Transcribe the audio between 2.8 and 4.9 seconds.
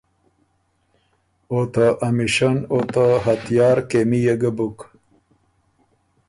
ته هتیار کېمي يې ګۀ بُک۔